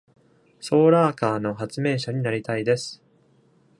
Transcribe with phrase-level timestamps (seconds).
[0.59, 3.03] ソーラーカーの発明者になりたいです。